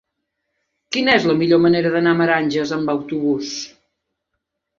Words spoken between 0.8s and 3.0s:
Quina és la millor manera d'anar a Meranges amb